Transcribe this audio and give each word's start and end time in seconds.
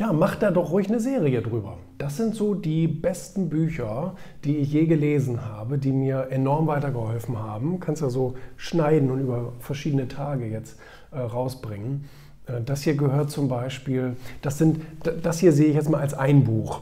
ja, 0.00 0.14
mach 0.14 0.34
da 0.36 0.50
doch 0.50 0.72
ruhig 0.72 0.88
eine 0.88 0.98
Serie 0.98 1.42
drüber. 1.42 1.76
Das 1.98 2.16
sind 2.16 2.34
so 2.34 2.54
die 2.54 2.88
besten 2.88 3.50
Bücher, 3.50 4.14
die 4.44 4.56
ich 4.56 4.72
je 4.72 4.86
gelesen 4.86 5.44
habe, 5.44 5.76
die 5.76 5.92
mir 5.92 6.28
enorm 6.30 6.66
weitergeholfen 6.66 7.38
haben. 7.38 7.80
Kannst 7.80 8.00
ja 8.00 8.08
so 8.08 8.34
schneiden 8.56 9.10
und 9.10 9.20
über 9.20 9.52
verschiedene 9.60 10.08
Tage 10.08 10.46
jetzt 10.46 10.78
äh, 11.12 11.18
rausbringen. 11.18 12.06
Äh, 12.46 12.62
das 12.64 12.82
hier 12.82 12.94
gehört 12.94 13.30
zum 13.30 13.48
Beispiel, 13.48 14.16
das, 14.40 14.56
sind, 14.56 14.80
das 15.22 15.38
hier 15.38 15.52
sehe 15.52 15.66
ich 15.66 15.74
jetzt 15.74 15.90
mal 15.90 16.00
als 16.00 16.14
ein 16.14 16.44
Buch 16.44 16.80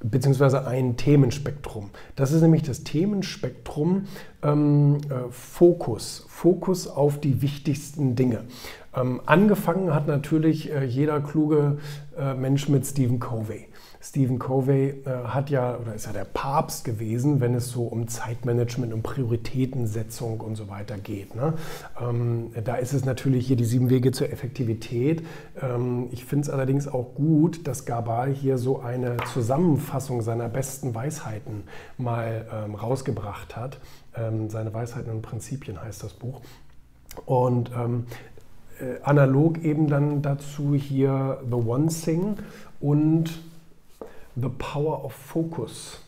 beziehungsweise 0.00 0.66
ein 0.66 0.96
Themenspektrum. 0.96 1.90
Das 2.14 2.32
ist 2.32 2.42
nämlich 2.42 2.62
das 2.62 2.84
Themenspektrum 2.84 4.04
ähm, 4.42 4.98
äh, 5.08 5.30
Fokus, 5.30 6.24
Fokus 6.28 6.86
auf 6.86 7.20
die 7.20 7.40
wichtigsten 7.40 8.14
Dinge. 8.14 8.44
Ähm, 8.96 9.20
angefangen 9.26 9.94
hat 9.94 10.06
natürlich 10.06 10.72
äh, 10.72 10.84
jeder 10.84 11.20
kluge 11.20 11.78
äh, 12.16 12.34
Mensch 12.34 12.68
mit 12.68 12.86
Stephen 12.86 13.18
Covey. 13.18 13.66
Stephen 14.06 14.38
Covey 14.38 14.90
äh, 15.06 15.28
hat 15.28 15.48
ja 15.48 15.78
oder 15.78 15.94
ist 15.94 16.04
ja 16.04 16.12
der 16.12 16.26
Papst 16.26 16.84
gewesen, 16.84 17.40
wenn 17.40 17.54
es 17.54 17.70
so 17.70 17.84
um 17.84 18.06
Zeitmanagement, 18.06 18.92
um 18.92 19.02
Prioritätensetzung 19.02 20.40
und 20.40 20.56
so 20.56 20.68
weiter 20.68 20.98
geht. 20.98 21.34
Ne? 21.34 21.54
Ähm, 21.98 22.50
da 22.64 22.74
ist 22.74 22.92
es 22.92 23.06
natürlich 23.06 23.46
hier 23.46 23.56
die 23.56 23.64
sieben 23.64 23.88
Wege 23.88 24.12
zur 24.12 24.30
Effektivität. 24.30 25.24
Ähm, 25.60 26.08
ich 26.12 26.26
finde 26.26 26.42
es 26.42 26.50
allerdings 26.50 26.86
auch 26.86 27.14
gut, 27.14 27.66
dass 27.66 27.86
Gabal 27.86 28.30
hier 28.30 28.58
so 28.58 28.80
eine 28.80 29.16
Zusammenfassung 29.32 30.20
seiner 30.20 30.50
besten 30.50 30.94
Weisheiten 30.94 31.62
mal 31.96 32.46
ähm, 32.52 32.74
rausgebracht 32.74 33.56
hat. 33.56 33.78
Ähm, 34.14 34.50
seine 34.50 34.74
Weisheiten 34.74 35.10
und 35.10 35.22
Prinzipien 35.22 35.82
heißt 35.82 36.02
das 36.02 36.12
Buch. 36.12 36.42
Und 37.24 37.70
ähm, 37.74 38.04
äh, 38.33 38.33
analog 39.02 39.58
eben 39.64 39.88
dann 39.88 40.22
dazu 40.22 40.74
hier 40.74 41.40
The 41.48 41.54
One 41.54 41.88
Thing 41.88 42.36
und 42.80 43.42
The 44.36 44.48
Power 44.48 45.04
of 45.04 45.12
Focus 45.12 46.00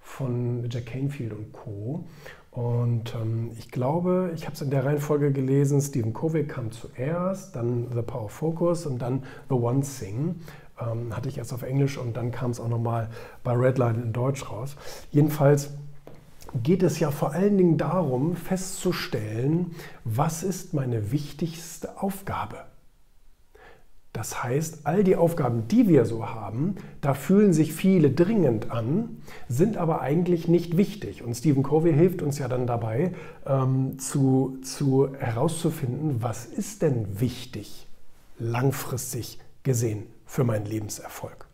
von 0.00 0.68
Jack 0.70 0.86
Canfield 0.86 1.32
und 1.32 1.52
Co. 1.52 2.04
Und 2.50 3.14
ähm, 3.20 3.50
ich 3.58 3.70
glaube, 3.70 4.30
ich 4.34 4.44
habe 4.44 4.54
es 4.54 4.62
in 4.62 4.70
der 4.70 4.84
Reihenfolge 4.84 5.32
gelesen, 5.32 5.80
Stephen 5.80 6.12
Covey 6.12 6.44
kam 6.44 6.70
zuerst, 6.70 7.56
dann 7.56 7.88
The 7.92 8.02
Power 8.02 8.26
of 8.26 8.32
Focus 8.32 8.86
und 8.86 9.02
dann 9.02 9.24
The 9.48 9.56
One 9.56 9.80
Thing. 9.80 10.36
Ähm, 10.80 11.14
hatte 11.14 11.28
ich 11.28 11.38
erst 11.38 11.52
auf 11.52 11.62
Englisch 11.62 11.98
und 11.98 12.16
dann 12.16 12.30
kam 12.30 12.52
es 12.52 12.60
auch 12.60 12.68
nochmal 12.68 13.08
bei 13.42 13.52
Redline 13.52 14.02
in 14.02 14.12
Deutsch 14.12 14.50
raus. 14.50 14.76
Jedenfalls 15.10 15.70
geht 16.62 16.82
es 16.82 17.00
ja 17.00 17.10
vor 17.10 17.32
allen 17.32 17.58
Dingen 17.58 17.78
darum, 17.78 18.36
festzustellen, 18.36 19.74
was 20.04 20.42
ist 20.42 20.74
meine 20.74 21.10
wichtigste 21.12 22.00
Aufgabe. 22.00 22.64
Das 24.14 24.44
heißt, 24.44 24.86
all 24.86 25.02
die 25.02 25.16
Aufgaben, 25.16 25.66
die 25.66 25.88
wir 25.88 26.04
so 26.04 26.28
haben, 26.28 26.76
da 27.00 27.14
fühlen 27.14 27.52
sich 27.52 27.72
viele 27.72 28.12
dringend 28.12 28.70
an, 28.70 29.20
sind 29.48 29.76
aber 29.76 30.02
eigentlich 30.02 30.46
nicht 30.46 30.76
wichtig. 30.76 31.24
Und 31.24 31.34
Stephen 31.34 31.64
Covey 31.64 31.92
hilft 31.92 32.22
uns 32.22 32.38
ja 32.38 32.46
dann 32.46 32.68
dabei, 32.68 33.12
ähm, 33.44 33.98
zu, 33.98 34.58
zu 34.62 35.12
herauszufinden, 35.18 36.22
was 36.22 36.46
ist 36.46 36.82
denn 36.82 37.20
wichtig, 37.20 37.88
langfristig 38.38 39.40
gesehen, 39.64 40.04
für 40.26 40.44
meinen 40.44 40.66
Lebenserfolg. 40.66 41.48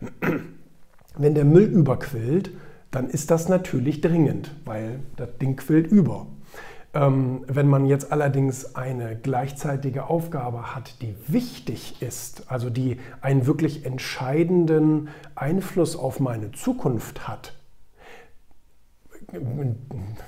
Wenn 1.16 1.34
der 1.36 1.44
Müll 1.44 1.66
überquillt, 1.66 2.50
dann 2.90 3.08
ist 3.08 3.30
das 3.30 3.48
natürlich 3.48 4.00
dringend, 4.00 4.54
weil 4.64 5.00
das 5.16 5.36
Ding 5.38 5.56
quillt 5.56 5.86
über. 5.86 6.26
Ähm, 6.94 7.44
wenn 7.46 7.68
man 7.68 7.86
jetzt 7.86 8.10
allerdings 8.10 8.74
eine 8.74 9.16
gleichzeitige 9.16 10.08
Aufgabe 10.08 10.74
hat, 10.74 11.02
die 11.02 11.14
wichtig 11.28 12.00
ist, 12.00 12.50
also 12.50 12.70
die 12.70 12.98
einen 13.20 13.46
wirklich 13.46 13.84
entscheidenden 13.84 15.08
Einfluss 15.34 15.96
auf 15.96 16.20
meine 16.20 16.52
Zukunft 16.52 17.28
hat, 17.28 17.52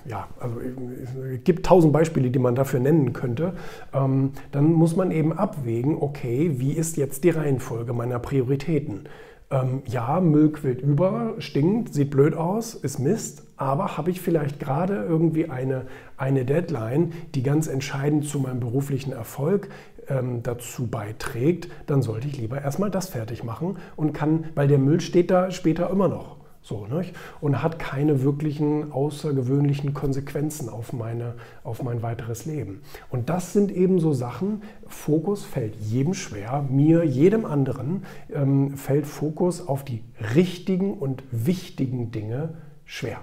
ja, 0.06 0.28
also 0.40 0.56
es 0.60 1.44
gibt 1.44 1.64
tausend 1.64 1.92
Beispiele, 1.92 2.30
die 2.30 2.38
man 2.38 2.54
dafür 2.54 2.80
nennen 2.80 3.12
könnte, 3.12 3.54
ähm, 3.94 4.32
dann 4.52 4.72
muss 4.72 4.96
man 4.96 5.10
eben 5.10 5.32
abwägen, 5.32 5.96
okay, 6.00 6.54
wie 6.56 6.72
ist 6.72 6.96
jetzt 6.96 7.24
die 7.24 7.30
Reihenfolge 7.30 7.92
meiner 7.92 8.18
Prioritäten? 8.18 9.08
Ähm, 9.50 9.82
ja, 9.86 10.20
Müll 10.20 10.52
quillt 10.52 10.80
über, 10.80 11.34
stinkt, 11.38 11.94
sieht 11.94 12.10
blöd 12.10 12.34
aus, 12.34 12.74
ist 12.74 12.98
Mist, 12.98 13.44
aber 13.56 13.96
habe 13.96 14.10
ich 14.10 14.20
vielleicht 14.20 14.60
gerade 14.60 14.94
irgendwie 14.96 15.48
eine, 15.48 15.86
eine 16.16 16.44
Deadline, 16.44 17.12
die 17.34 17.42
ganz 17.42 17.66
entscheidend 17.66 18.26
zu 18.26 18.40
meinem 18.40 18.60
beruflichen 18.60 19.12
Erfolg 19.12 19.68
ähm, 20.08 20.42
dazu 20.42 20.86
beiträgt, 20.86 21.68
dann 21.86 22.02
sollte 22.02 22.28
ich 22.28 22.38
lieber 22.38 22.60
erstmal 22.60 22.90
das 22.90 23.08
fertig 23.08 23.44
machen 23.44 23.78
und 23.96 24.12
kann, 24.12 24.46
weil 24.54 24.68
der 24.68 24.78
Müll 24.78 25.00
steht 25.00 25.30
da 25.30 25.50
später 25.50 25.90
immer 25.90 26.08
noch. 26.08 26.37
So, 26.62 26.86
nicht? 26.86 27.14
Und 27.40 27.62
hat 27.62 27.78
keine 27.78 28.22
wirklichen 28.22 28.92
außergewöhnlichen 28.92 29.94
Konsequenzen 29.94 30.68
auf, 30.68 30.92
meine, 30.92 31.34
auf 31.64 31.82
mein 31.82 32.02
weiteres 32.02 32.44
Leben. 32.44 32.82
Und 33.10 33.30
das 33.30 33.52
sind 33.52 33.70
eben 33.70 34.00
so 34.00 34.12
Sachen, 34.12 34.62
Fokus 34.86 35.44
fällt 35.44 35.76
jedem 35.76 36.14
schwer, 36.14 36.64
mir, 36.68 37.04
jedem 37.04 37.46
anderen 37.46 38.04
ähm, 38.32 38.76
fällt 38.76 39.06
Fokus 39.06 39.66
auf 39.66 39.84
die 39.84 40.02
richtigen 40.34 40.94
und 40.94 41.22
wichtigen 41.30 42.10
Dinge 42.10 42.54
schwer. 42.84 43.18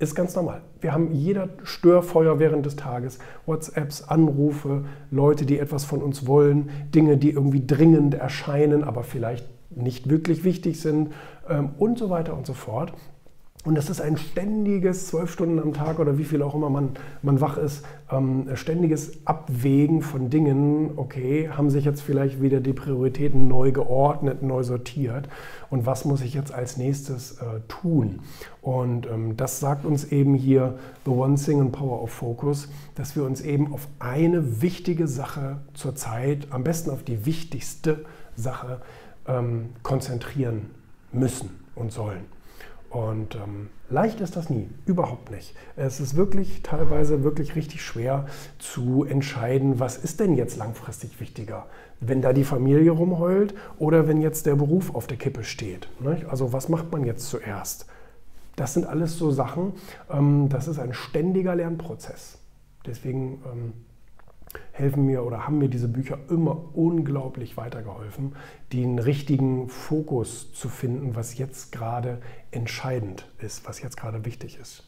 Ist 0.00 0.16
ganz 0.16 0.34
normal. 0.34 0.62
Wir 0.80 0.92
haben 0.92 1.12
jeder 1.12 1.48
Störfeuer 1.62 2.40
während 2.40 2.66
des 2.66 2.74
Tages, 2.74 3.20
WhatsApps, 3.46 4.02
Anrufe, 4.02 4.84
Leute, 5.10 5.46
die 5.46 5.58
etwas 5.58 5.84
von 5.84 6.02
uns 6.02 6.26
wollen, 6.26 6.68
Dinge, 6.92 7.16
die 7.16 7.30
irgendwie 7.30 7.64
dringend 7.64 8.14
erscheinen, 8.14 8.82
aber 8.82 9.04
vielleicht 9.04 9.48
nicht 9.70 10.08
wirklich 10.08 10.44
wichtig 10.44 10.80
sind 10.80 11.12
ähm, 11.48 11.70
und 11.78 11.98
so 11.98 12.10
weiter 12.10 12.36
und 12.36 12.46
so 12.46 12.54
fort. 12.54 12.92
Und 13.64 13.76
das 13.76 13.88
ist 13.88 14.02
ein 14.02 14.18
ständiges, 14.18 15.06
zwölf 15.06 15.32
Stunden 15.32 15.58
am 15.58 15.72
Tag 15.72 15.98
oder 15.98 16.18
wie 16.18 16.24
viel 16.24 16.42
auch 16.42 16.54
immer 16.54 16.68
man, 16.68 16.90
man 17.22 17.40
wach 17.40 17.56
ist, 17.56 17.82
ähm, 18.10 18.46
ständiges 18.54 19.26
Abwägen 19.26 20.02
von 20.02 20.28
Dingen. 20.28 20.90
Okay, 20.96 21.48
haben 21.48 21.70
sich 21.70 21.86
jetzt 21.86 22.02
vielleicht 22.02 22.42
wieder 22.42 22.60
die 22.60 22.74
Prioritäten 22.74 23.48
neu 23.48 23.72
geordnet, 23.72 24.42
neu 24.42 24.62
sortiert 24.62 25.30
und 25.70 25.86
was 25.86 26.04
muss 26.04 26.20
ich 26.20 26.34
jetzt 26.34 26.52
als 26.52 26.76
nächstes 26.76 27.38
äh, 27.38 27.60
tun? 27.66 28.20
Und 28.60 29.06
ähm, 29.06 29.34
das 29.38 29.60
sagt 29.60 29.86
uns 29.86 30.04
eben 30.12 30.34
hier 30.34 30.74
The 31.06 31.12
One 31.12 31.36
Thing 31.36 31.62
and 31.62 31.72
Power 31.72 32.02
of 32.02 32.10
Focus, 32.10 32.68
dass 32.96 33.16
wir 33.16 33.24
uns 33.24 33.40
eben 33.40 33.72
auf 33.72 33.88
eine 33.98 34.60
wichtige 34.60 35.08
Sache 35.08 35.60
zur 35.72 35.94
Zeit, 35.94 36.48
am 36.50 36.64
besten 36.64 36.90
auf 36.90 37.02
die 37.02 37.24
wichtigste 37.24 38.04
Sache, 38.36 38.82
ähm, 39.26 39.70
konzentrieren 39.82 40.70
müssen 41.12 41.50
und 41.74 41.92
sollen. 41.92 42.24
Und 42.94 43.34
ähm, 43.34 43.70
leicht 43.90 44.20
ist 44.20 44.36
das 44.36 44.50
nie, 44.50 44.68
überhaupt 44.86 45.32
nicht. 45.32 45.56
Es 45.74 45.98
ist 45.98 46.14
wirklich 46.14 46.62
teilweise 46.62 47.24
wirklich 47.24 47.56
richtig 47.56 47.82
schwer 47.82 48.26
zu 48.60 49.04
entscheiden, 49.04 49.80
was 49.80 49.96
ist 49.96 50.20
denn 50.20 50.36
jetzt 50.36 50.56
langfristig 50.56 51.18
wichtiger, 51.18 51.66
wenn 51.98 52.22
da 52.22 52.32
die 52.32 52.44
Familie 52.44 52.92
rumheult 52.92 53.54
oder 53.78 54.06
wenn 54.06 54.22
jetzt 54.22 54.46
der 54.46 54.54
Beruf 54.54 54.94
auf 54.94 55.08
der 55.08 55.16
Kippe 55.16 55.42
steht. 55.42 55.88
Nicht? 55.98 56.26
Also 56.26 56.52
was 56.52 56.68
macht 56.68 56.92
man 56.92 57.04
jetzt 57.04 57.28
zuerst? 57.28 57.86
Das 58.54 58.74
sind 58.74 58.86
alles 58.86 59.18
so 59.18 59.32
Sachen, 59.32 59.72
ähm, 60.08 60.48
das 60.48 60.68
ist 60.68 60.78
ein 60.78 60.94
ständiger 60.94 61.56
Lernprozess. 61.56 62.38
Deswegen 62.86 63.42
ähm, 63.52 63.72
helfen 64.72 65.06
mir 65.06 65.24
oder 65.24 65.46
haben 65.46 65.58
mir 65.58 65.68
diese 65.68 65.88
Bücher 65.88 66.18
immer 66.28 66.74
unglaublich 66.74 67.56
weitergeholfen, 67.56 68.34
den 68.72 68.98
richtigen 68.98 69.68
Fokus 69.68 70.52
zu 70.52 70.68
finden, 70.68 71.16
was 71.16 71.38
jetzt 71.38 71.72
gerade 71.72 72.20
entscheidend 72.50 73.28
ist, 73.38 73.66
was 73.66 73.80
jetzt 73.82 73.96
gerade 73.96 74.24
wichtig 74.24 74.58
ist. 74.60 74.84